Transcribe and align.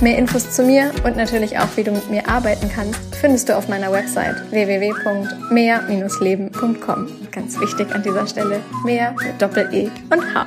Mehr 0.00 0.18
Infos 0.18 0.50
zu 0.50 0.64
mir 0.64 0.90
und 1.04 1.16
natürlich 1.16 1.56
auch, 1.58 1.68
wie 1.76 1.84
du 1.84 1.92
mit 1.92 2.10
mir 2.10 2.28
arbeiten 2.28 2.68
kannst, 2.74 2.98
findest 3.14 3.48
du 3.48 3.56
auf 3.56 3.68
meiner 3.68 3.90
Website 3.90 4.36
www.mehr-leben.com. 4.50 7.08
Ganz 7.30 7.58
wichtig 7.58 7.94
an 7.94 8.02
dieser 8.02 8.26
Stelle, 8.26 8.60
mehr 8.84 9.12
mit 9.12 9.40
Doppel-E 9.40 9.88
und 10.10 10.34
H. 10.34 10.46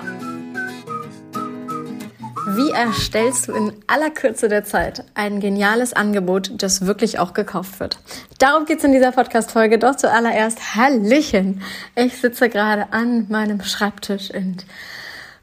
Wie 2.58 2.72
erstellst 2.72 3.48
du 3.48 3.54
in 3.54 3.74
aller 3.88 4.10
Kürze 4.10 4.48
der 4.48 4.64
Zeit 4.64 5.04
ein 5.16 5.40
geniales 5.40 5.94
Angebot, 5.94 6.52
das 6.58 6.86
wirklich 6.86 7.20
auch 7.20 7.34
gekauft 7.34 7.80
wird? 7.80 8.00
Darum 8.40 8.66
geht's 8.66 8.84
in 8.84 8.94
dieser 8.94 9.12
Podcast-Folge. 9.12 9.78
Doch 9.78 9.96
zuallererst 9.96 10.76
Hallöchen. 10.76 11.62
Ich 11.96 12.18
sitze 12.18 12.50
gerade 12.50 12.92
an 12.92 13.28
meinem 13.30 13.62
Schreibtisch 13.62 14.32
und 14.32 14.66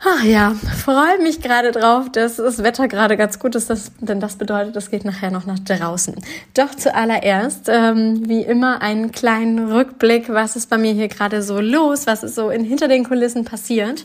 Ach 0.06 0.22
ja, 0.22 0.52
freue 0.84 1.18
mich 1.18 1.40
gerade 1.40 1.72
drauf, 1.72 2.12
dass 2.12 2.36
das 2.36 2.62
Wetter 2.62 2.88
gerade 2.88 3.16
ganz 3.16 3.38
gut 3.38 3.54
ist, 3.54 3.70
das, 3.70 3.90
denn 4.00 4.20
das 4.20 4.36
bedeutet, 4.36 4.76
es 4.76 4.90
geht 4.90 5.06
nachher 5.06 5.30
noch 5.30 5.46
nach 5.46 5.58
draußen. 5.60 6.14
Doch 6.52 6.74
zuallererst, 6.74 7.70
ähm, 7.70 8.28
wie 8.28 8.42
immer, 8.42 8.82
einen 8.82 9.12
kleinen 9.12 9.72
Rückblick, 9.72 10.28
was 10.28 10.56
ist 10.56 10.68
bei 10.68 10.76
mir 10.76 10.92
hier 10.92 11.08
gerade 11.08 11.42
so 11.42 11.58
los, 11.58 12.06
was 12.06 12.22
ist 12.22 12.34
so 12.34 12.50
in, 12.50 12.64
hinter 12.64 12.86
den 12.86 13.04
Kulissen 13.04 13.46
passiert. 13.46 14.04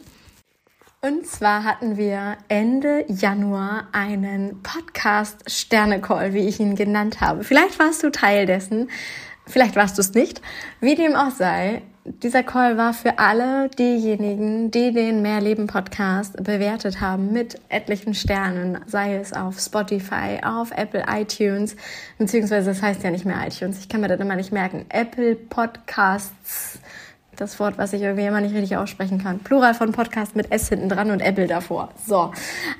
Und 1.01 1.27
zwar 1.27 1.65
hatten 1.65 1.97
wir 1.97 2.37
Ende 2.47 3.03
Januar 3.09 3.87
einen 3.91 4.63
Podcast 4.63 5.51
Sterne 5.51 5.99
Call, 5.99 6.33
wie 6.33 6.47
ich 6.47 6.61
ihn 6.61 6.75
genannt 6.75 7.19
habe. 7.19 7.43
Vielleicht 7.43 7.77
warst 7.77 8.03
du 8.03 8.09
Teil 8.09 8.45
dessen, 8.45 8.89
vielleicht 9.45 9.75
warst 9.75 9.97
du 9.97 10.01
es 10.01 10.13
nicht. 10.13 10.41
Wie 10.79 10.95
dem 10.95 11.15
auch 11.15 11.31
sei, 11.31 11.81
dieser 12.23 12.43
Call 12.43 12.77
war 12.77 12.93
für 12.93 13.19
alle 13.19 13.69
diejenigen, 13.69 14.71
die 14.71 14.91
den 14.91 15.21
Mehrleben 15.21 15.67
Podcast 15.67 16.41
bewertet 16.43 17.01
haben 17.01 17.31
mit 17.31 17.61
etlichen 17.69 18.13
Sternen, 18.13 18.79
sei 18.87 19.15
es 19.15 19.33
auf 19.33 19.59
Spotify, 19.59 20.39
auf 20.43 20.71
Apple 20.71 21.05
iTunes, 21.07 21.75
beziehungsweise 22.17 22.71
das 22.71 22.81
heißt 22.81 23.03
ja 23.03 23.11
nicht 23.11 23.25
mehr 23.25 23.45
iTunes, 23.45 23.79
ich 23.79 23.89
kann 23.89 24.01
mir 24.01 24.07
das 24.07 24.19
immer 24.19 24.35
nicht 24.35 24.51
merken, 24.51 24.85
Apple 24.89 25.35
Podcasts 25.35 26.79
das 27.39 27.59
Wort, 27.59 27.77
was 27.77 27.93
ich 27.93 28.01
irgendwie 28.01 28.25
immer 28.25 28.41
nicht 28.41 28.53
richtig 28.53 28.77
aussprechen 28.77 29.21
kann. 29.21 29.39
Plural 29.39 29.73
von 29.73 29.91
Podcast 29.91 30.35
mit 30.35 30.51
S 30.51 30.69
hinten 30.69 30.89
dran 30.89 31.11
und 31.11 31.21
Apple 31.21 31.47
davor. 31.47 31.89
So, 32.05 32.31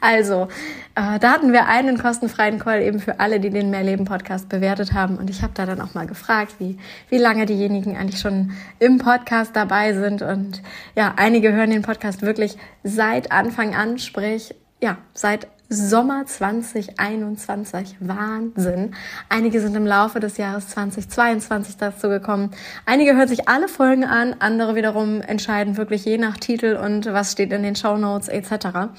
also, 0.02 0.48
äh, 0.96 1.20
da 1.20 1.32
hatten 1.32 1.54
wir 1.54 1.68
einen 1.68 1.98
kostenfreien 1.98 2.60
Call 2.60 2.82
eben 2.82 3.00
für 3.00 3.20
alle, 3.20 3.40
die 3.40 3.50
den 3.50 3.70
Mehrleben-Podcast 3.70 4.50
bewertet 4.50 4.94
haben. 4.94 5.18
Und 5.18 5.30
ich 5.30 5.42
habe 5.42 5.54
da 5.56 5.66
dann 5.66 5.82
auch 5.82 5.94
mal 5.94 6.08
gefragt, 6.08 6.56
wie, 6.60 6.78
wie 7.10 7.18
lange 7.18 7.46
diejenigen 7.46 7.96
eigentlich 7.96 8.20
schon 8.20 8.52
im 8.80 8.98
Podcast 8.98 9.56
dabei 9.56 9.94
sind. 9.94 10.22
Und 10.22 10.62
ja, 10.96 11.14
einige 11.16 11.54
hören 11.54 11.70
den 11.70 11.82
Podcast 11.82 12.22
wirklich 12.22 12.58
seit 12.84 13.32
Anfang 13.32 13.76
an, 13.76 13.98
sprich, 13.98 14.56
ja, 14.82 14.98
seit 15.14 15.48
Sommer 15.72 16.26
2021. 16.26 17.98
Wahnsinn. 18.00 18.96
Einige 19.30 19.62
sind 19.62 19.76
im 19.76 19.86
Laufe 19.86 20.20
des 20.20 20.38
Jahres 20.38 20.70
2022 20.70 21.78
dazu 21.78 22.10
gekommen. 22.10 22.50
Einige 22.88 23.16
hören 23.16 23.28
sich 23.28 23.48
alle 23.48 23.68
Folgen 23.68 24.04
an, 24.04 24.36
andere 24.40 24.74
wiederum 24.74 25.22
entscheiden 25.22 25.78
wirklich 25.78 26.06
je 26.06 26.18
nach 26.18 26.38
Titel 26.38 26.76
und 26.84 27.06
was 27.06 27.34
steht 27.34 27.54
in 27.54 27.62
den 27.62 27.76
Show 27.76 27.98
Notes 27.98 28.30
etc. 28.30 28.90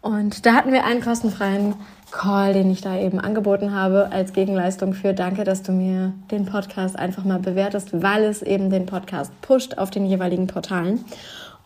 Und 0.00 0.46
da 0.46 0.54
hatten 0.54 0.72
wir 0.72 0.84
einen 0.84 1.00
kostenfreien 1.00 1.74
Call, 2.10 2.54
den 2.54 2.72
ich 2.72 2.80
da 2.80 2.98
eben 2.98 3.20
angeboten 3.20 3.72
habe 3.72 4.10
als 4.10 4.32
Gegenleistung 4.32 4.94
für 4.94 5.14
Danke, 5.14 5.44
dass 5.44 5.62
du 5.62 5.70
mir 5.70 6.12
den 6.32 6.44
Podcast 6.44 6.98
einfach 6.98 7.22
mal 7.22 7.38
bewertest, 7.38 8.02
weil 8.02 8.24
es 8.24 8.42
eben 8.42 8.68
den 8.68 8.86
Podcast 8.86 9.30
pusht 9.42 9.78
auf 9.78 9.90
den 9.90 10.06
jeweiligen 10.06 10.48
Portalen. 10.48 11.04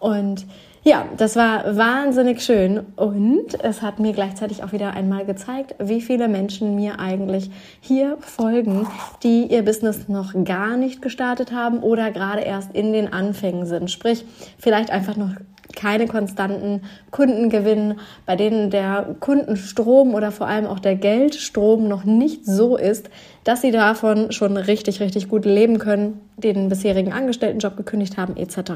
Und 0.05 0.45
ja, 0.83 1.07
das 1.17 1.35
war 1.35 1.79
wahnsinnig 1.79 2.43
schön 2.43 2.81
und 2.97 3.55
es 3.63 3.81
hat 3.81 4.01
mir 4.01 4.13
gleichzeitig 4.13 4.63
auch 4.63 4.73
wieder 4.73 4.93
einmal 4.93 5.25
gezeigt, 5.25 5.77
wie 5.79 6.03
viele 6.03 6.29
Menschen 6.29 6.77
mir 6.77 7.01
eigentlich 7.01 7.51
hier 7.81 8.19
folgen, 8.21 8.87
die 9.23 9.47
ihr 9.47 9.65
Business 9.65 10.07
noch 10.09 10.35
gar 10.45 10.77
nicht 10.77 11.01
gestartet 11.01 11.53
haben 11.53 11.79
oder 11.79 12.11
gerade 12.11 12.43
erst 12.43 12.75
in 12.75 12.93
den 12.93 13.15
Anfängen 13.15 13.65
sind. 13.65 13.91
Sprich, 13.91 14.27
vielleicht 14.59 14.91
einfach 14.91 15.17
noch 15.17 15.31
keine 15.75 16.07
konstanten 16.07 16.83
Kunden 17.11 17.49
gewinnen, 17.49 17.99
bei 18.27 18.37
denen 18.37 18.71
der 18.71 19.17
Kundenstrom 19.21 20.15
oder 20.15 20.31
vor 20.31 20.47
allem 20.47 20.67
auch 20.67 20.79
der 20.79 20.95
Geldstrom 20.95 21.89
noch 21.89 22.05
nicht 22.05 22.45
so 22.45 22.77
ist, 22.77 23.11
dass 23.45 23.61
sie 23.63 23.71
davon 23.71 24.33
schon 24.33 24.57
richtig, 24.57 25.01
richtig 25.01 25.29
gut 25.29 25.45
leben 25.45 25.79
können, 25.79 26.21
den 26.37 26.69
bisherigen 26.69 27.13
Angestelltenjob 27.13 27.77
gekündigt 27.77 28.17
haben 28.17 28.37
etc. 28.37 28.73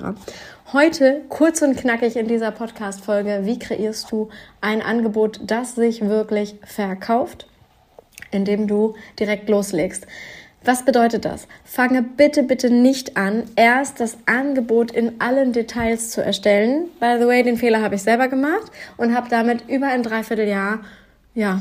Heute 0.72 1.22
kurz 1.28 1.62
und 1.62 1.76
knackig 1.76 2.16
in 2.16 2.28
dieser 2.28 2.50
Podcast-Folge, 2.50 3.40
wie 3.44 3.58
kreierst 3.58 4.10
du 4.10 4.28
ein 4.60 4.82
Angebot, 4.82 5.40
das 5.44 5.74
sich 5.74 6.02
wirklich 6.02 6.56
verkauft, 6.64 7.46
indem 8.30 8.66
du 8.66 8.94
direkt 9.18 9.48
loslegst. 9.48 10.06
Was 10.64 10.84
bedeutet 10.84 11.24
das? 11.24 11.46
Fange 11.64 12.02
bitte, 12.02 12.42
bitte 12.42 12.70
nicht 12.70 13.16
an, 13.16 13.44
erst 13.56 14.00
das 14.00 14.18
Angebot 14.26 14.90
in 14.90 15.20
allen 15.20 15.52
Details 15.52 16.10
zu 16.10 16.22
erstellen. 16.22 16.88
By 16.98 17.16
the 17.18 17.26
way, 17.26 17.42
den 17.42 17.56
Fehler 17.56 17.80
habe 17.80 17.94
ich 17.94 18.02
selber 18.02 18.28
gemacht 18.28 18.70
und 18.96 19.14
habe 19.14 19.28
damit 19.28 19.68
über 19.68 19.86
ein 19.86 20.02
Dreivierteljahr, 20.02 20.80
ja, 21.34 21.60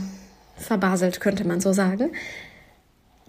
verbaselt, 0.58 1.20
könnte 1.20 1.48
man 1.48 1.62
so 1.62 1.74
sagen. 1.74 2.12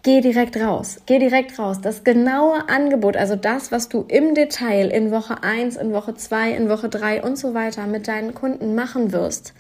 Geh 0.03 0.21
direkt 0.21 0.57
raus. 0.57 1.01
Geh 1.07 1.19
direkt 1.19 1.59
raus. 1.59 1.81
Das 1.83 2.05
genaue 2.05 2.69
Angebot, 2.69 3.17
also 3.17 3.37
das, 3.37 3.73
was 3.73 3.89
du 3.89 4.05
im 4.09 4.35
Detail 4.35 4.89
in 4.89 5.11
Woche 5.11 5.43
1, 5.43 5.77
in 5.77 5.93
Woche 5.93 6.15
2, 6.15 6.53
in 6.53 6.69
Woche 6.69 6.89
3 6.89 7.23
und 7.23 7.37
so 7.37 7.53
weiter 7.53 7.87
mit 7.87 8.09
deinen 8.09 8.33
Kunden 8.33 8.75
machen 8.75 9.13
wirst, 9.13 9.55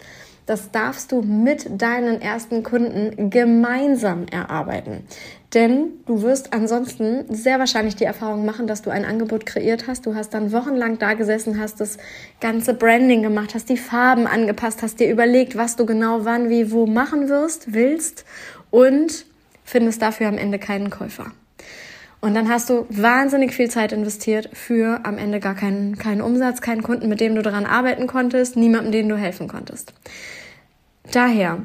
das 0.48 0.70
darfst 0.70 1.12
du 1.12 1.20
mit 1.22 1.66
deinen 1.80 2.22
ersten 2.22 2.62
Kunden 2.62 3.30
gemeinsam 3.30 4.26
erarbeiten. 4.30 5.04
Denn 5.54 5.90
du 6.06 6.22
wirst 6.22 6.52
ansonsten 6.52 7.24
sehr 7.34 7.58
wahrscheinlich 7.58 7.96
die 7.96 8.04
Erfahrung 8.04 8.44
machen, 8.44 8.66
dass 8.66 8.82
du 8.82 8.90
ein 8.90 9.04
Angebot 9.04 9.46
kreiert 9.46 9.86
hast. 9.86 10.06
Du 10.06 10.14
hast 10.14 10.30
dann 10.34 10.52
wochenlang 10.52 10.98
da 10.98 11.14
gesessen, 11.14 11.60
hast 11.60 11.80
das 11.80 11.98
ganze 12.40 12.74
Branding 12.74 13.22
gemacht, 13.22 13.54
hast 13.54 13.68
die 13.68 13.76
Farben 13.76 14.26
angepasst, 14.26 14.82
hast 14.82 15.00
dir 15.00 15.10
überlegt, 15.10 15.56
was 15.56 15.76
du 15.76 15.86
genau 15.86 16.24
wann, 16.24 16.48
wie, 16.48 16.72
wo 16.72 16.86
machen 16.86 17.28
wirst, 17.28 17.72
willst 17.72 18.24
und 18.70 19.26
findest 19.64 20.02
dafür 20.02 20.28
am 20.28 20.38
Ende 20.38 20.58
keinen 20.58 20.90
Käufer. 20.90 21.32
Und 22.20 22.34
dann 22.34 22.48
hast 22.48 22.68
du 22.68 22.86
wahnsinnig 22.88 23.54
viel 23.54 23.70
Zeit 23.70 23.92
investiert 23.92 24.50
für 24.52 25.00
am 25.04 25.18
Ende 25.18 25.38
gar 25.38 25.54
keinen, 25.54 25.96
keinen 25.98 26.20
Umsatz, 26.20 26.60
keinen 26.60 26.82
Kunden, 26.82 27.08
mit 27.08 27.20
dem 27.20 27.34
du 27.34 27.42
daran 27.42 27.64
arbeiten 27.64 28.06
konntest, 28.06 28.56
niemandem, 28.56 28.92
den 28.92 29.08
du 29.08 29.16
helfen 29.16 29.46
konntest. 29.46 29.94
Daher, 31.12 31.64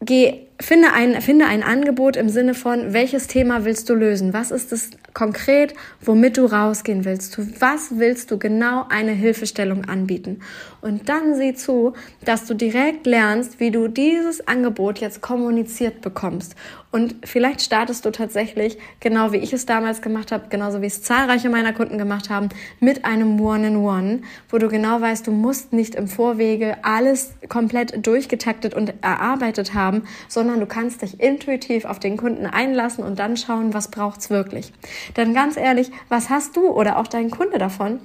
geh, 0.00 0.47
finde 0.60 0.92
ein, 0.92 1.20
finde 1.20 1.46
ein 1.46 1.62
Angebot 1.62 2.16
im 2.16 2.28
Sinne 2.28 2.54
von, 2.54 2.92
welches 2.92 3.26
Thema 3.26 3.64
willst 3.64 3.88
du 3.88 3.94
lösen? 3.94 4.32
Was 4.32 4.50
ist 4.50 4.72
es 4.72 4.90
konkret, 5.14 5.74
womit 6.00 6.36
du 6.36 6.46
rausgehen 6.46 7.04
willst? 7.04 7.38
Was 7.60 7.98
willst 7.98 8.30
du 8.30 8.38
genau 8.38 8.86
eine 8.88 9.12
Hilfestellung 9.12 9.84
anbieten? 9.84 10.40
Und 10.80 11.08
dann 11.08 11.34
sieh 11.34 11.54
zu, 11.54 11.94
dass 12.24 12.46
du 12.46 12.54
direkt 12.54 13.06
lernst, 13.06 13.58
wie 13.60 13.70
du 13.70 13.88
dieses 13.88 14.46
Angebot 14.46 14.98
jetzt 14.98 15.20
kommuniziert 15.20 16.00
bekommst. 16.00 16.54
Und 16.90 17.16
vielleicht 17.24 17.60
startest 17.60 18.06
du 18.06 18.10
tatsächlich, 18.10 18.78
genau 19.00 19.32
wie 19.32 19.36
ich 19.38 19.52
es 19.52 19.66
damals 19.66 20.00
gemacht 20.00 20.32
habe, 20.32 20.46
genauso 20.48 20.80
wie 20.80 20.86
es 20.86 21.02
zahlreiche 21.02 21.50
meiner 21.50 21.74
Kunden 21.74 21.98
gemacht 21.98 22.30
haben, 22.30 22.48
mit 22.80 23.04
einem 23.04 23.38
One-in-One, 23.40 24.22
wo 24.48 24.58
du 24.58 24.68
genau 24.68 25.00
weißt, 25.00 25.26
du 25.26 25.32
musst 25.32 25.74
nicht 25.74 25.94
im 25.96 26.08
Vorwege 26.08 26.78
alles 26.82 27.32
komplett 27.48 28.06
durchgetaktet 28.06 28.72
und 28.72 28.94
erarbeitet 29.02 29.74
haben, 29.74 30.04
sondern 30.28 30.47
du 30.56 30.66
kannst 30.66 31.02
dich 31.02 31.20
intuitiv 31.20 31.84
auf 31.84 31.98
den 31.98 32.16
Kunden 32.16 32.46
einlassen 32.46 33.04
und 33.04 33.18
dann 33.18 33.36
schauen, 33.36 33.74
was 33.74 33.90
braucht's 33.90 34.30
wirklich. 34.30 34.72
Denn 35.16 35.34
ganz 35.34 35.56
ehrlich, 35.56 35.90
was 36.08 36.30
hast 36.30 36.56
du 36.56 36.68
oder 36.68 36.98
auch 36.98 37.06
dein 37.06 37.30
Kunde 37.30 37.58
davon, 37.58 38.00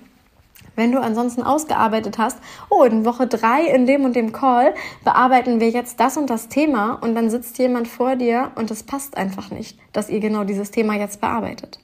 wenn 0.75 0.91
du 0.91 0.99
ansonsten 0.99 1.43
ausgearbeitet 1.43 2.17
hast, 2.17 2.39
oh, 2.69 2.83
in 2.83 3.05
Woche 3.05 3.27
drei 3.27 3.65
in 3.65 3.85
dem 3.85 4.05
und 4.05 4.15
dem 4.15 4.31
Call 4.31 4.73
bearbeiten 5.03 5.59
wir 5.59 5.69
jetzt 5.69 5.99
das 5.99 6.17
und 6.17 6.29
das 6.29 6.47
Thema 6.47 6.93
und 6.93 7.15
dann 7.15 7.29
sitzt 7.29 7.57
jemand 7.59 7.87
vor 7.87 8.15
dir 8.15 8.51
und 8.55 8.71
es 8.71 8.83
passt 8.83 9.15
einfach 9.17 9.51
nicht, 9.51 9.77
dass 9.93 10.09
ihr 10.09 10.19
genau 10.19 10.43
dieses 10.43 10.71
Thema 10.71 10.95
jetzt 10.95 11.21
bearbeitet. 11.21 11.79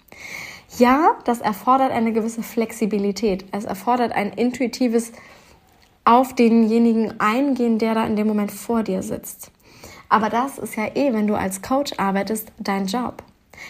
Ja, 0.78 1.16
das 1.26 1.42
erfordert 1.42 1.92
eine 1.92 2.14
gewisse 2.14 2.44
Flexibilität. 2.44 3.46
Es 3.52 3.66
erfordert 3.66 4.12
ein 4.12 4.34
intuitives 4.34 5.12
auf 6.06 6.34
denjenigen 6.34 7.20
eingehen, 7.20 7.78
der 7.78 7.94
da 7.94 8.06
in 8.06 8.16
dem 8.16 8.28
Moment 8.28 8.52
vor 8.52 8.84
dir 8.84 9.04
sitzt. 9.04 9.52
Aber 10.10 10.30
das 10.30 10.58
ist 10.58 10.76
ja 10.76 10.88
eh, 10.96 11.14
wenn 11.14 11.28
du 11.28 11.36
als 11.36 11.62
Coach 11.62 11.94
arbeitest, 11.98 12.52
dein 12.58 12.88
Job. 12.88 13.24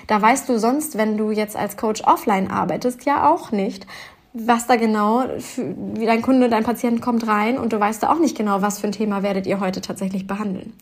Da 0.07 0.21
weißt 0.21 0.47
du 0.47 0.57
sonst, 0.59 0.97
wenn 0.97 1.17
du 1.17 1.31
jetzt 1.31 1.55
als 1.55 1.77
Coach 1.77 2.01
offline 2.05 2.49
arbeitest, 2.49 3.05
ja 3.05 3.29
auch 3.29 3.51
nicht, 3.51 3.85
was 4.33 4.67
da 4.67 4.75
genau, 4.75 5.25
wie 5.57 6.05
dein 6.05 6.21
Kunde, 6.21 6.49
dein 6.49 6.63
Patient 6.63 7.01
kommt 7.01 7.27
rein 7.27 7.57
und 7.57 7.73
du 7.73 7.79
weißt 7.79 8.03
da 8.03 8.11
auch 8.11 8.19
nicht 8.19 8.37
genau, 8.37 8.61
was 8.61 8.79
für 8.79 8.87
ein 8.87 8.93
Thema 8.93 9.23
werdet 9.23 9.47
ihr 9.47 9.59
heute 9.59 9.81
tatsächlich 9.81 10.27
behandeln. 10.27 10.73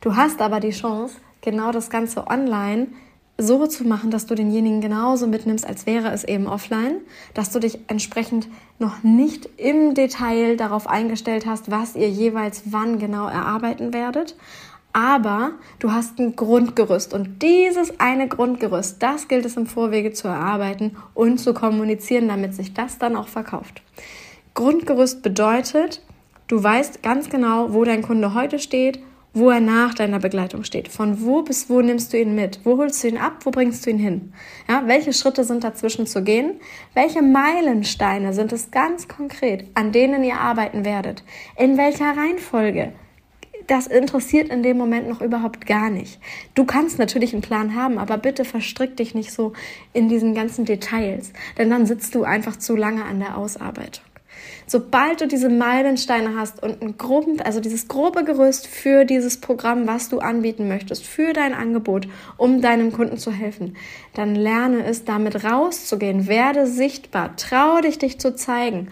Du 0.00 0.16
hast 0.16 0.40
aber 0.42 0.60
die 0.60 0.70
Chance, 0.70 1.14
genau 1.40 1.72
das 1.72 1.90
Ganze 1.90 2.26
online 2.26 2.88
so 3.38 3.66
zu 3.66 3.84
machen, 3.84 4.10
dass 4.10 4.26
du 4.26 4.34
denjenigen 4.34 4.80
genauso 4.80 5.26
mitnimmst, 5.26 5.66
als 5.66 5.86
wäre 5.86 6.10
es 6.10 6.24
eben 6.24 6.46
offline, 6.46 6.96
dass 7.32 7.50
du 7.50 7.58
dich 7.58 7.78
entsprechend 7.88 8.48
noch 8.78 9.02
nicht 9.02 9.48
im 9.56 9.94
Detail 9.94 10.56
darauf 10.56 10.86
eingestellt 10.86 11.46
hast, 11.46 11.70
was 11.70 11.96
ihr 11.96 12.10
jeweils 12.10 12.64
wann 12.66 12.98
genau 12.98 13.28
erarbeiten 13.28 13.94
werdet, 13.94 14.36
aber 14.92 15.52
du 15.78 15.92
hast 15.92 16.18
ein 16.18 16.36
Grundgerüst 16.36 17.14
und 17.14 17.42
dieses 17.42 18.00
eine 18.00 18.28
Grundgerüst, 18.28 19.02
das 19.02 19.28
gilt 19.28 19.44
es 19.44 19.56
im 19.56 19.66
Vorwege 19.66 20.12
zu 20.12 20.28
erarbeiten 20.28 20.96
und 21.14 21.38
zu 21.38 21.54
kommunizieren, 21.54 22.28
damit 22.28 22.54
sich 22.54 22.74
das 22.74 22.98
dann 22.98 23.16
auch 23.16 23.28
verkauft. 23.28 23.82
Grundgerüst 24.54 25.22
bedeutet, 25.22 26.02
du 26.48 26.62
weißt 26.62 27.02
ganz 27.02 27.30
genau, 27.30 27.72
wo 27.72 27.84
dein 27.84 28.02
Kunde 28.02 28.34
heute 28.34 28.58
steht, 28.58 29.00
wo 29.32 29.50
er 29.50 29.60
nach 29.60 29.94
deiner 29.94 30.18
Begleitung 30.18 30.64
steht. 30.64 30.88
Von 30.88 31.24
wo 31.24 31.42
bis 31.42 31.70
wo 31.70 31.80
nimmst 31.80 32.12
du 32.12 32.20
ihn 32.20 32.34
mit? 32.34 32.60
Wo 32.64 32.76
holst 32.78 33.02
du 33.04 33.08
ihn 33.08 33.18
ab? 33.18 33.44
Wo 33.44 33.50
bringst 33.50 33.86
du 33.86 33.90
ihn 33.90 33.98
hin? 33.98 34.32
Ja, 34.68 34.82
welche 34.86 35.12
Schritte 35.12 35.44
sind 35.44 35.62
dazwischen 35.62 36.06
zu 36.06 36.22
gehen? 36.24 36.54
Welche 36.94 37.22
Meilensteine 37.22 38.32
sind 38.32 38.52
es 38.52 38.70
ganz 38.70 39.06
konkret, 39.06 39.66
an 39.74 39.92
denen 39.92 40.24
ihr 40.24 40.40
arbeiten 40.40 40.84
werdet? 40.84 41.22
In 41.56 41.78
welcher 41.78 42.16
Reihenfolge? 42.16 42.92
Das 43.70 43.86
interessiert 43.86 44.48
in 44.48 44.62
dem 44.64 44.76
Moment 44.76 45.08
noch 45.08 45.20
überhaupt 45.20 45.64
gar 45.64 45.90
nicht. 45.90 46.18
Du 46.54 46.64
kannst 46.64 46.98
natürlich 46.98 47.32
einen 47.32 47.42
Plan 47.42 47.76
haben, 47.76 47.98
aber 47.98 48.18
bitte 48.18 48.44
verstrick 48.44 48.96
dich 48.96 49.14
nicht 49.14 49.32
so 49.32 49.52
in 49.92 50.08
diesen 50.08 50.34
ganzen 50.34 50.64
Details, 50.64 51.32
denn 51.56 51.70
dann 51.70 51.86
sitzt 51.86 52.14
du 52.16 52.24
einfach 52.24 52.56
zu 52.56 52.74
lange 52.74 53.04
an 53.04 53.20
der 53.20 53.38
Ausarbeitung. 53.38 54.04
Sobald 54.66 55.20
du 55.20 55.28
diese 55.28 55.48
Meilensteine 55.48 56.36
hast 56.36 56.62
und 56.62 56.82
ein 56.82 56.96
groben, 56.96 57.40
also 57.40 57.60
dieses 57.60 57.88
grobe 57.88 58.24
Gerüst 58.24 58.66
für 58.66 59.04
dieses 59.04 59.40
Programm, 59.40 59.86
was 59.86 60.08
du 60.08 60.18
anbieten 60.18 60.68
möchtest, 60.68 61.06
für 61.06 61.32
dein 61.32 61.54
Angebot, 61.54 62.08
um 62.36 62.60
deinem 62.60 62.92
Kunden 62.92 63.18
zu 63.18 63.30
helfen, 63.32 63.76
dann 64.14 64.34
lerne 64.34 64.84
es, 64.84 65.04
damit 65.04 65.44
rauszugehen, 65.44 66.26
werde 66.26 66.66
sichtbar, 66.66 67.36
trau 67.36 67.80
dich, 67.80 67.98
dich 67.98 68.18
zu 68.18 68.34
zeigen 68.34 68.88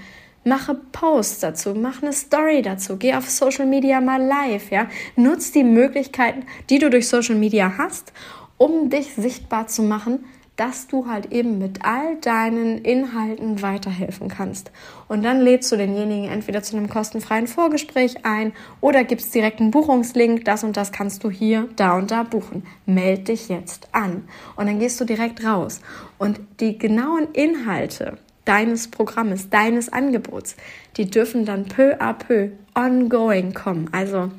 mache 0.48 0.74
Posts 0.74 1.40
dazu, 1.40 1.74
mach 1.74 2.02
eine 2.02 2.12
Story 2.12 2.62
dazu, 2.62 2.96
geh 2.96 3.14
auf 3.14 3.28
Social 3.28 3.66
Media 3.66 4.00
mal 4.00 4.22
live, 4.22 4.70
ja. 4.70 4.88
Nutz 5.16 5.52
die 5.52 5.64
Möglichkeiten, 5.64 6.44
die 6.70 6.78
du 6.78 6.90
durch 6.90 7.08
Social 7.08 7.36
Media 7.36 7.74
hast, 7.78 8.12
um 8.56 8.90
dich 8.90 9.14
sichtbar 9.14 9.68
zu 9.68 9.82
machen, 9.82 10.24
dass 10.58 10.88
du 10.88 11.06
halt 11.06 11.30
eben 11.32 11.58
mit 11.58 11.84
all 11.84 12.16
deinen 12.16 12.78
Inhalten 12.78 13.62
weiterhelfen 13.62 14.26
kannst. 14.26 14.72
Und 15.06 15.22
dann 15.22 15.40
lädst 15.40 15.70
du 15.70 15.76
denjenigen 15.76 16.28
entweder 16.28 16.64
zu 16.64 16.76
einem 16.76 16.88
kostenfreien 16.88 17.46
Vorgespräch 17.46 18.24
ein 18.24 18.52
oder 18.80 19.04
gibst 19.04 19.32
direkt 19.32 19.60
einen 19.60 19.70
Buchungslink, 19.70 20.44
das 20.44 20.64
und 20.64 20.76
das 20.76 20.90
kannst 20.90 21.22
du 21.22 21.30
hier, 21.30 21.68
da 21.76 21.96
und 21.96 22.10
da 22.10 22.24
buchen. 22.24 22.64
Meld 22.86 23.28
dich 23.28 23.48
jetzt 23.48 23.88
an. 23.92 24.24
Und 24.56 24.66
dann 24.66 24.80
gehst 24.80 25.00
du 25.00 25.04
direkt 25.04 25.44
raus. 25.44 25.80
Und 26.18 26.40
die 26.58 26.76
genauen 26.76 27.28
Inhalte, 27.34 28.18
deines 28.48 28.88
Programmes, 28.88 29.50
deines 29.50 29.92
Angebots, 29.92 30.56
die 30.96 31.10
dürfen 31.10 31.44
dann 31.44 31.66
peu 31.66 31.94
à 32.00 32.14
peu 32.14 32.50
ongoing 32.74 33.54
kommen. 33.54 33.88
Also 33.92 34.30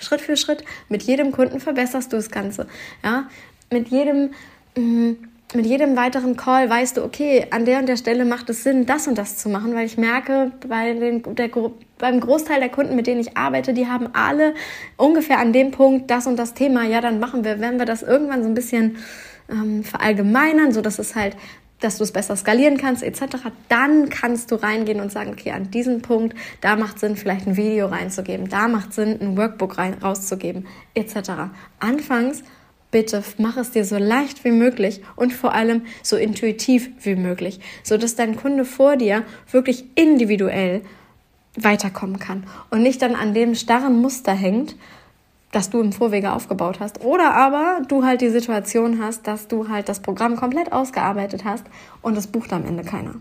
Schritt 0.00 0.20
für 0.20 0.36
Schritt, 0.36 0.64
mit 0.88 1.02
jedem 1.02 1.32
Kunden 1.32 1.60
verbesserst 1.60 2.12
du 2.12 2.16
das 2.16 2.30
Ganze. 2.30 2.66
Ja? 3.02 3.28
Mit 3.70 3.88
jedem 3.88 4.30
mm, 4.76 5.16
mit 5.54 5.64
jedem 5.64 5.96
weiteren 5.96 6.36
Call 6.36 6.68
weißt 6.68 6.98
du, 6.98 7.04
okay, 7.04 7.46
an 7.50 7.64
der 7.64 7.78
und 7.78 7.88
der 7.88 7.96
Stelle 7.96 8.26
macht 8.26 8.50
es 8.50 8.64
Sinn, 8.64 8.84
das 8.84 9.06
und 9.06 9.16
das 9.16 9.38
zu 9.38 9.48
machen, 9.48 9.74
weil 9.74 9.86
ich 9.86 9.96
merke, 9.96 10.52
bei 10.68 10.92
den, 10.92 11.22
der, 11.34 11.48
beim 11.98 12.20
Großteil 12.20 12.60
der 12.60 12.68
Kunden, 12.68 12.94
mit 12.96 13.06
denen 13.06 13.20
ich 13.20 13.36
arbeite, 13.36 13.72
die 13.72 13.86
haben 13.86 14.08
alle 14.12 14.54
ungefähr 14.98 15.38
an 15.38 15.54
dem 15.54 15.70
Punkt 15.70 16.10
das 16.10 16.26
und 16.26 16.36
das 16.36 16.52
Thema. 16.52 16.84
Ja, 16.84 17.00
dann 17.00 17.18
machen 17.18 17.44
wir, 17.44 17.60
wenn 17.60 17.78
wir 17.78 17.86
das 17.86 18.02
irgendwann 18.02 18.42
so 18.42 18.48
ein 18.48 18.54
bisschen 18.54 18.98
ähm, 19.50 19.84
verallgemeinern, 19.84 20.72
so 20.72 20.82
dass 20.82 20.98
es 20.98 21.14
halt 21.14 21.34
dass 21.80 21.98
du 21.98 22.04
es 22.04 22.12
besser 22.12 22.36
skalieren 22.36 22.76
kannst 22.76 23.02
etc., 23.02 23.36
dann 23.68 24.08
kannst 24.08 24.50
du 24.50 24.56
reingehen 24.56 25.00
und 25.00 25.12
sagen, 25.12 25.30
okay, 25.30 25.52
an 25.52 25.70
diesem 25.70 26.02
Punkt, 26.02 26.36
da 26.60 26.76
macht 26.76 26.98
Sinn, 26.98 27.16
vielleicht 27.16 27.46
ein 27.46 27.56
Video 27.56 27.86
reinzugeben, 27.86 28.48
da 28.48 28.68
macht 28.68 28.92
Sinn, 28.92 29.18
ein 29.20 29.36
Workbook 29.36 29.78
rein, 29.78 29.94
rauszugeben 29.94 30.66
etc. 30.94 31.30
Anfangs 31.78 32.42
bitte 32.90 33.22
mach 33.36 33.56
es 33.56 33.70
dir 33.70 33.84
so 33.84 33.98
leicht 33.98 34.44
wie 34.44 34.50
möglich 34.50 35.02
und 35.16 35.32
vor 35.32 35.52
allem 35.52 35.82
so 36.02 36.16
intuitiv 36.16 36.90
wie 37.02 37.16
möglich, 37.16 37.60
so 37.82 37.98
dass 37.98 38.14
dein 38.14 38.36
Kunde 38.36 38.64
vor 38.64 38.96
dir 38.96 39.24
wirklich 39.50 39.84
individuell 39.94 40.82
weiterkommen 41.54 42.18
kann 42.18 42.44
und 42.70 42.82
nicht 42.82 43.02
dann 43.02 43.14
an 43.14 43.34
dem 43.34 43.54
starren 43.54 44.00
Muster 44.00 44.32
hängt, 44.32 44.76
das 45.52 45.70
du 45.70 45.80
im 45.80 45.92
Vorwege 45.92 46.32
aufgebaut 46.32 46.80
hast. 46.80 47.04
Oder 47.04 47.34
aber 47.34 47.80
du 47.88 48.04
halt 48.04 48.20
die 48.20 48.28
Situation 48.28 49.02
hast, 49.02 49.26
dass 49.26 49.48
du 49.48 49.68
halt 49.68 49.88
das 49.88 50.00
Programm 50.00 50.36
komplett 50.36 50.72
ausgearbeitet 50.72 51.44
hast 51.44 51.64
und 52.02 52.16
es 52.16 52.26
bucht 52.26 52.52
am 52.52 52.66
Ende 52.66 52.84
keiner. 52.84 53.14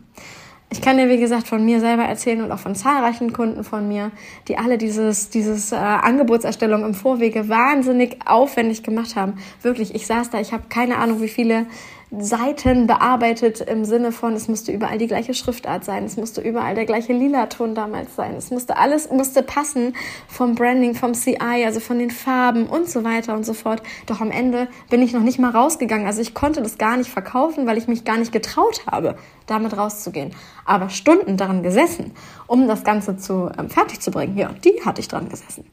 Ich 0.70 0.82
kann 0.82 0.98
dir, 0.98 1.08
wie 1.08 1.18
gesagt, 1.18 1.48
von 1.48 1.64
mir 1.64 1.80
selber 1.80 2.04
erzählen 2.04 2.42
und 2.42 2.52
auch 2.52 2.60
von 2.60 2.76
zahlreichen 2.76 3.32
Kunden 3.32 3.64
von 3.64 3.88
mir, 3.88 4.12
die 4.50 4.58
alle 4.58 4.78
dieses, 4.78 5.30
dieses 5.30 5.72
äh, 5.72 5.76
Angebotserstellung 5.76 6.84
im 6.84 6.94
Vorwege 6.94 7.48
wahnsinnig 7.48 8.18
aufwendig 8.26 8.84
gemacht 8.84 9.16
haben. 9.16 9.36
Wirklich, 9.62 9.96
ich 9.96 10.06
saß 10.06 10.30
da, 10.30 10.42
ich 10.42 10.52
habe 10.52 10.64
keine 10.68 10.98
Ahnung, 10.98 11.22
wie 11.22 11.30
viele 11.30 11.68
Seiten 12.10 12.88
bearbeitet 12.88 13.60
im 13.60 13.84
Sinne 13.84 14.14
von, 14.14 14.34
es 14.34 14.48
musste 14.48 14.72
überall 14.72 14.98
die 14.98 15.08
gleiche 15.08 15.34
Schriftart 15.34 15.84
sein, 15.84 16.06
es 16.06 16.16
musste 16.16 16.40
überall 16.40 16.74
der 16.74 16.86
gleiche 16.86 17.12
Lila-Ton 17.12 17.76
damals 17.76 18.16
sein, 18.16 18.36
es 18.36 18.50
musste 18.50 18.78
alles 18.78 19.12
musste 19.12 19.44
passen 19.44 19.94
vom 20.30 20.56
Branding, 20.56 20.96
vom 20.96 21.14
CI, 21.14 21.66
also 21.66 21.82
von 21.82 22.00
den 22.00 22.10
Farben 22.10 22.68
und 22.68 22.90
so 22.90 23.04
weiter 23.04 23.34
und 23.34 23.46
so 23.46 23.54
fort. 23.54 23.84
Doch 24.06 24.22
am 24.22 24.32
Ende 24.32 24.70
bin 24.90 25.02
ich 25.02 25.12
noch 25.12 25.22
nicht 25.22 25.38
mal 25.38 25.52
rausgegangen, 25.52 26.08
also 26.08 26.22
ich 26.22 26.34
konnte 26.34 26.62
das 26.62 26.78
gar 26.78 26.96
nicht 26.96 27.10
verkaufen, 27.10 27.68
weil 27.68 27.78
ich 27.78 27.90
mich 27.90 28.06
gar 28.06 28.18
nicht 28.18 28.32
getraut 28.32 28.88
habe, 28.90 29.18
damit 29.46 29.76
rauszugehen. 29.76 30.32
Aber 30.64 30.90
Stunden 30.90 31.36
daran 31.36 31.62
gesessen, 31.62 32.14
um 32.48 32.70
das 32.70 32.86
Ganze 32.86 33.18
zu 33.18 33.52
ähm, 33.60 33.70
fertig 33.70 34.00
zu 34.00 34.12
bringen, 34.12 34.38
ja, 34.38 34.50
die 34.64 34.82
hatte 34.86 35.02
ich 35.02 35.10
dran 35.10 35.28
gesessen. 35.28 35.66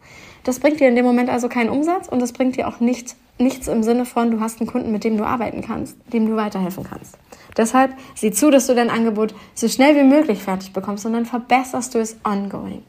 Das 0.43 0.59
bringt 0.59 0.81
dir 0.81 0.89
in 0.89 0.97
dem 0.97 1.05
Moment 1.05 1.31
also 1.31 1.49
keinen 1.49 1.71
Umsatz 1.71 2.09
und 2.09 2.21
das 2.21 2.33
bringt 2.33 2.57
dir 2.57 2.67
auch 2.67 2.81
nichts 2.81 3.15
nichts 3.39 3.69
im 3.69 3.83
Sinne 3.83 4.05
von, 4.05 4.31
du 4.31 4.41
hast 4.41 4.61
einen 4.61 4.71
Kunden, 4.71 4.93
mit 4.93 5.05
dem 5.05 5.17
du 5.17 5.25
arbeiten 5.25 5.63
kannst, 5.63 5.97
dem 6.13 6.27
du 6.27 6.37
weiterhelfen 6.37 6.85
kannst. 6.85 7.19
Deshalb 7.57 7.95
sieh 8.15 8.33
zu, 8.33 8.51
dass 8.51 8.67
du 8.67 8.75
dein 8.75 8.91
Angebot 8.91 9.35
so 9.55 9.69
schnell 9.69 9.97
wie 9.97 10.05
möglich 10.05 10.43
fertig 10.43 10.73
bekommst 10.73 11.07
und 11.07 11.13
dann 11.13 11.27
verbesserst 11.27 11.95
du 11.95 11.99
es 11.99 12.17
ongoing. 12.25 12.83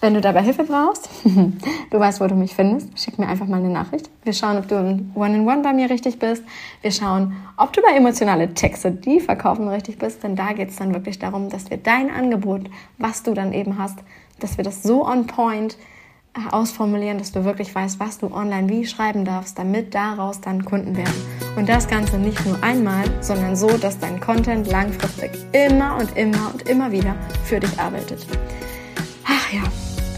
Wenn 0.00 0.14
du 0.14 0.20
dabei 0.20 0.42
Hilfe 0.42 0.62
brauchst, 0.62 1.10
du 1.24 1.98
weißt, 1.98 2.20
wo 2.20 2.26
du 2.28 2.36
mich 2.36 2.54
findest, 2.54 2.96
schick 3.00 3.18
mir 3.18 3.26
einfach 3.26 3.46
mal 3.46 3.56
eine 3.56 3.68
Nachricht. 3.68 4.08
Wir 4.22 4.32
schauen, 4.32 4.56
ob 4.56 4.68
du 4.68 4.76
im 4.76 5.10
One-in-One 5.16 5.62
bei 5.62 5.72
mir 5.72 5.90
richtig 5.90 6.20
bist. 6.20 6.44
Wir 6.82 6.92
schauen, 6.92 7.34
ob 7.56 7.72
du 7.72 7.82
bei 7.82 7.96
emotionale 7.96 8.54
Texte, 8.54 8.92
die 8.92 9.18
verkaufen, 9.18 9.66
richtig 9.68 9.98
bist. 9.98 10.22
Denn 10.22 10.36
da 10.36 10.52
geht 10.52 10.70
es 10.70 10.76
dann 10.76 10.94
wirklich 10.94 11.18
darum, 11.18 11.48
dass 11.48 11.68
wir 11.70 11.78
dein 11.78 12.10
Angebot, 12.10 12.70
was 12.98 13.24
du 13.24 13.34
dann 13.34 13.52
eben 13.52 13.76
hast, 13.76 13.98
dass 14.38 14.56
wir 14.56 14.62
das 14.62 14.84
so 14.84 15.04
on 15.04 15.26
point 15.26 15.76
ausformulieren, 16.50 17.18
dass 17.18 17.32
du 17.32 17.44
wirklich 17.44 17.74
weißt, 17.74 18.00
was 18.00 18.18
du 18.18 18.32
online 18.32 18.68
wie 18.68 18.86
schreiben 18.86 19.24
darfst, 19.24 19.58
damit 19.58 19.94
daraus 19.94 20.40
dann 20.40 20.64
Kunden 20.64 20.96
werden. 20.96 21.14
Und 21.56 21.68
das 21.68 21.88
Ganze 21.88 22.18
nicht 22.18 22.44
nur 22.46 22.62
einmal, 22.62 23.04
sondern 23.20 23.56
so, 23.56 23.68
dass 23.68 23.98
dein 23.98 24.20
Content 24.20 24.68
langfristig 24.68 25.32
immer 25.52 25.96
und 25.96 26.16
immer 26.16 26.52
und 26.52 26.68
immer 26.68 26.92
wieder 26.92 27.14
für 27.44 27.60
dich 27.60 27.78
arbeitet. 27.78 28.26
Ach 29.26 29.52
ja, 29.52 29.62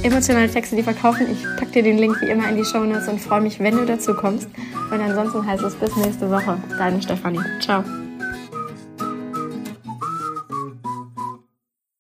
emotionale 0.03 0.51
Texte, 0.51 0.77
die 0.77 0.83
verkaufen. 0.83 1.27
Ich 1.31 1.43
packe 1.57 1.73
dir 1.73 1.83
den 1.83 1.99
Link 1.99 2.21
wie 2.21 2.29
immer 2.29 2.49
in 2.49 2.57
die 2.57 2.65
Show 2.65 2.85
Notes 2.85 3.09
und 3.09 3.21
freue 3.21 3.41
mich, 3.41 3.59
wenn 3.61 3.77
du 3.77 3.87
dazu 3.87 4.15
kommst. 4.15 4.49
Und 4.91 5.01
ansonsten 5.01 5.47
heißt 5.47 5.63
es 5.63 5.75
bis 5.77 5.97
nächste 5.97 6.31
Woche. 6.31 6.59
Deine 6.79 7.01
Stefanie. 7.01 7.41
Ciao. 7.61 7.85